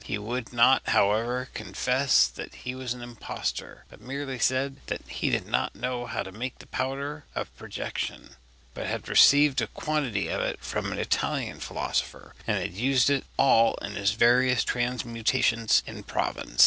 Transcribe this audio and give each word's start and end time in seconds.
He 0.03 0.17
would 0.17 0.51
not, 0.51 0.89
however, 0.89 1.49
confess 1.53 2.25
that 2.27 2.55
he 2.55 2.73
was 2.73 2.95
an 2.95 3.03
impostor; 3.03 3.85
but 3.87 4.01
merely 4.01 4.39
said 4.39 4.77
he 5.07 5.29
did 5.29 5.45
not 5.45 5.75
know 5.75 6.07
how 6.07 6.23
to 6.23 6.31
make 6.31 6.57
the 6.57 6.65
powder 6.65 7.25
of 7.35 7.55
projection, 7.55 8.35
but 8.73 8.87
had 8.87 9.07
received 9.07 9.61
a 9.61 9.67
quantity 9.67 10.27
from 10.59 10.91
an 10.91 10.97
Italian 10.97 11.59
philosopher, 11.59 12.33
and 12.47 12.57
had 12.57 12.73
used 12.73 13.11
it 13.11 13.25
all 13.37 13.75
in 13.75 13.91
his 13.93 14.13
various 14.13 14.63
transmutations 14.63 15.83
in 15.85 16.01
Provence. 16.01 16.59